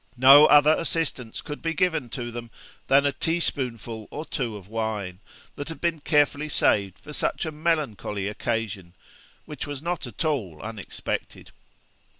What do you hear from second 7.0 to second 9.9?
such a melancholy occasion, which was